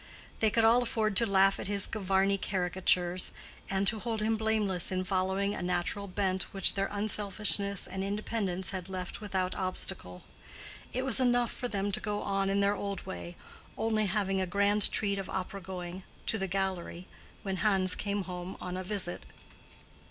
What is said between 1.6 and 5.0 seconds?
his Gavarni caricatures and to hold him blameless